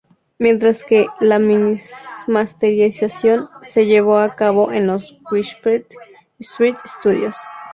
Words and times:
Mientras 0.39 0.83
que 0.83 1.05
la 1.19 1.39
masterización 2.25 3.47
se 3.61 3.85
llevó 3.85 4.17
a 4.17 4.33
cabo 4.35 4.71
en 4.71 4.87
los 4.87 5.19
Whitfield 5.31 5.85
Street 6.39 6.77
Studios. 6.83 7.35